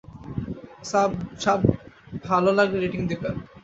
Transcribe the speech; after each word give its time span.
Sub 1.43 1.59
ভাল 2.23 2.43
লাগলে 2.57 2.77
rating 2.79 3.01
দিবেন। 3.09 3.35